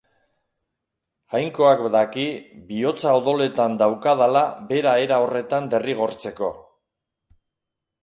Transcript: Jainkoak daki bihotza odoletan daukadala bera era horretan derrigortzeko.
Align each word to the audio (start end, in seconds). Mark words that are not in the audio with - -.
Jainkoak 1.33 1.83
daki 1.97 2.25
bihotza 2.71 3.13
odoletan 3.19 3.77
daukadala 3.85 4.45
bera 4.75 4.97
era 5.07 5.23
horretan 5.27 5.73
derrigortzeko. 5.77 6.55